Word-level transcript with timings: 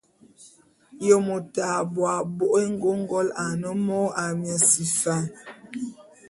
Ye 1.05 1.15
môt 1.25 1.53
a 1.71 1.71
bo 1.93 2.01
a 2.15 2.17
bo'ok 2.37 2.57
éngôngol 2.63 3.27
ane 3.45 3.69
mô 3.85 3.99
Amiasi 4.25 4.85
Fan? 4.99 5.25